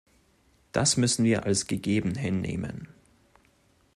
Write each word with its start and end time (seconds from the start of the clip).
Das 0.71 0.97
müssen 0.97 1.23
wir 1.25 1.45
als 1.45 1.67
gegeben 1.67 2.15
hinnehmen. 2.15 2.87